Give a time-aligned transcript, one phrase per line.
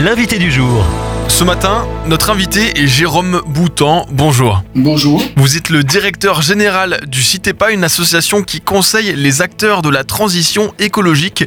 [0.00, 0.82] l'invité du jour.
[1.28, 4.06] Ce matin, notre invité est Jérôme Boutan.
[4.10, 4.62] Bonjour.
[4.74, 5.22] Bonjour.
[5.36, 10.02] Vous êtes le directeur général du CITEPA, une association qui conseille les acteurs de la
[10.02, 11.44] transition écologique.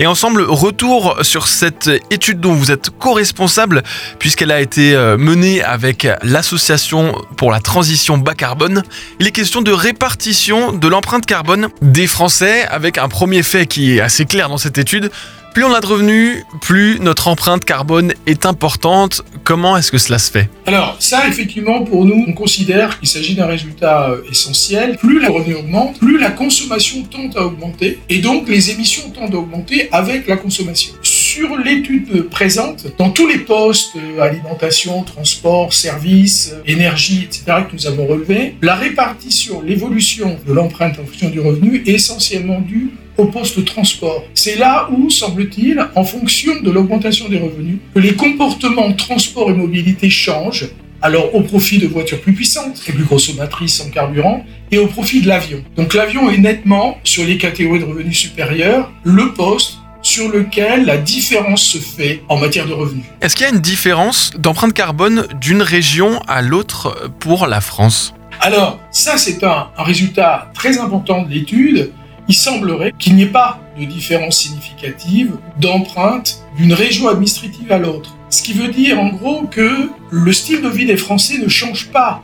[0.00, 3.84] Et ensemble, retour sur cette étude dont vous êtes co-responsable,
[4.18, 8.82] puisqu'elle a été euh, menée avec l'association pour la transition bas carbone.
[9.20, 13.96] Il est question de répartition de l'empreinte carbone des Français, avec un premier fait qui
[13.96, 15.12] est assez clair dans cette étude.
[15.54, 19.22] Plus on a de revenus, plus notre empreinte carbone est importante.
[19.44, 20.48] Comment est-ce que cela se fait?
[20.66, 24.96] Alors ça, effectivement, pour nous, on considère qu'il s'agit d'un résultat euh, essentiel.
[24.96, 29.32] Plus les revenus augmentent, plus la consommation tend à augmenter, et donc les émissions tendent
[29.32, 30.92] à augmenter avec la consommation.
[31.02, 37.76] Sur l'étude présente, dans tous les postes, euh, alimentation, transport, services, euh, énergie, etc., que
[37.76, 42.90] nous avons relevés, la répartition, l'évolution de l'empreinte en fonction du revenu est essentiellement due
[43.16, 44.24] au poste transport.
[44.34, 49.54] C'est là où, semble-t-il, en fonction de l'augmentation des revenus, que les comportements transport et
[49.54, 50.68] mobilité changent,
[51.02, 55.20] alors au profit de voitures plus puissantes et plus consommatrices en carburant, et au profit
[55.20, 55.62] de l'avion.
[55.76, 60.98] Donc l'avion est nettement, sur les catégories de revenus supérieurs, le poste sur lequel la
[60.98, 63.04] différence se fait en matière de revenus.
[63.22, 68.14] Est-ce qu'il y a une différence d'empreinte carbone d'une région à l'autre pour la France?
[68.40, 71.90] Alors, ça c'est un, un résultat très important de l'étude
[72.28, 78.16] il semblerait qu'il n'y ait pas de différence significative d'empreinte d'une région administrative à l'autre.
[78.30, 81.88] Ce qui veut dire en gros que le style de vie des Français ne change
[81.88, 82.22] pas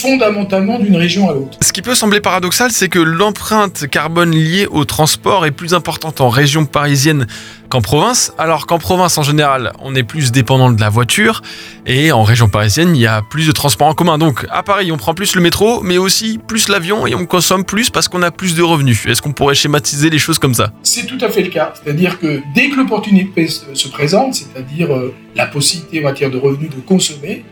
[0.00, 1.58] fondamentalement d'une région à l'autre.
[1.62, 6.20] Ce qui peut sembler paradoxal, c'est que l'empreinte carbone liée au transport est plus importante
[6.20, 7.26] en région parisienne
[7.68, 11.40] qu'en province, alors qu'en province en général, on est plus dépendant de la voiture,
[11.86, 14.18] et en région parisienne, il y a plus de transports en commun.
[14.18, 17.64] Donc à Paris, on prend plus le métro, mais aussi plus l'avion, et on consomme
[17.64, 19.06] plus parce qu'on a plus de revenus.
[19.06, 20.72] Est-ce qu'on pourrait schématiser les choses comme ça?
[20.82, 21.72] C'est tout à fait le cas.
[21.82, 26.70] C'est-à-dire que dès que l'opportunité se présente, c'est-à-dire euh, la possibilité en matière de revenus
[26.70, 27.44] de consommer,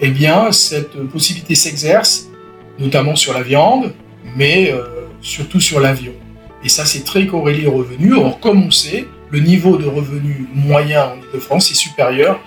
[0.00, 2.28] eh bien, cette possibilité s'exerce,
[2.78, 3.92] notamment sur la viande,
[4.36, 4.82] mais euh,
[5.20, 6.12] surtout sur l'avion.
[6.64, 8.14] Et ça, c'est très corrélé aux revenus.
[8.16, 12.40] Or, comme on sait, le niveau de revenu moyen en Ile-de-France est supérieur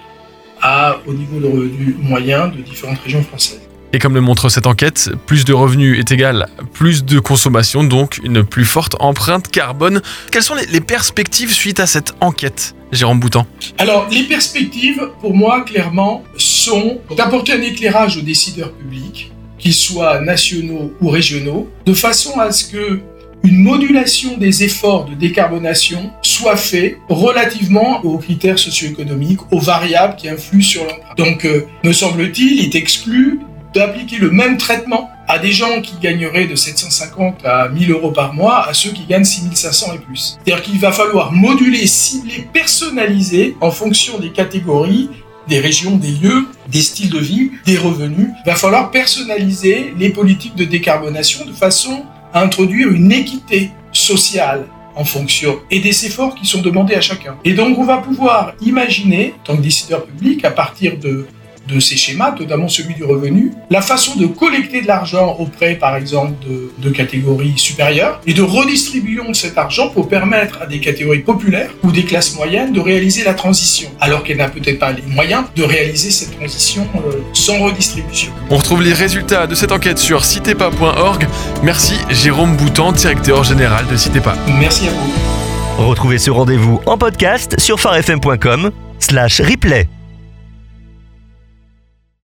[0.62, 3.62] à, au niveau de revenu moyen de différentes régions françaises.
[3.96, 7.84] Et comme le montre cette enquête, plus de revenus est égal à plus de consommation,
[7.84, 10.02] donc une plus forte empreinte carbone.
[10.32, 13.46] Quelles sont les perspectives suite à cette enquête, Jérôme Boutan
[13.78, 16.24] Alors, les perspectives, pour moi, clairement,
[16.64, 22.52] sont d'apporter un éclairage aux décideurs publics, qu'ils soient nationaux ou régionaux, de façon à
[22.52, 23.00] ce que
[23.44, 30.30] une modulation des efforts de décarbonation soit fait relativement aux critères socio-économiques, aux variables qui
[30.30, 31.18] influent sur l'empreinte.
[31.18, 33.42] Donc, euh, me semble-t-il, il est exclu
[33.74, 38.34] d'appliquer le même traitement à des gens qui gagneraient de 750 à 1000 euros par
[38.34, 40.38] mois à ceux qui gagnent 6500 et plus.
[40.46, 45.10] C'est-à-dire qu'il va falloir moduler, cibler, personnaliser en fonction des catégories
[45.48, 48.30] des régions, des lieux, des styles de vie, des revenus.
[48.46, 54.66] Il va falloir personnaliser les politiques de décarbonation de façon à introduire une équité sociale
[54.96, 57.36] en fonction et des efforts qui sont demandés à chacun.
[57.44, 61.26] Et donc on va pouvoir imaginer, en tant que décideur public, à partir de
[61.68, 65.96] de ces schémas, notamment celui du revenu, la façon de collecter de l'argent auprès, par
[65.96, 66.34] exemple,
[66.78, 71.92] de, catégories supérieures, et de redistribution cet argent pour permettre à des catégories populaires ou
[71.92, 75.64] des classes moyennes de réaliser la transition, alors qu'elles n'ont peut-être pas les moyens de
[75.64, 78.32] réaliser cette transition euh, sans redistribution.
[78.50, 81.28] On retrouve les résultats de cette enquête sur citepa.org.
[81.64, 84.36] Merci Jérôme Boutan, directeur général de Citepa.
[84.60, 85.88] Merci à vous.
[85.88, 89.88] Retrouvez ce rendez-vous en podcast sur farfm.com slash replay.